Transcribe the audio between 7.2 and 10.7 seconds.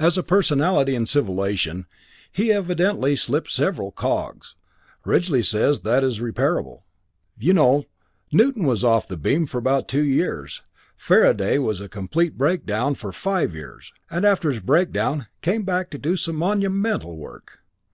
"You know, Newton was off the beam for about two years.